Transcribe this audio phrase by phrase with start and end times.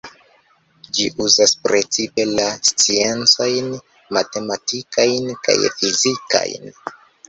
[0.97, 3.71] Ĝi uzas precipe la sciencojn
[4.19, 6.71] matematikajn kaj fizikajn.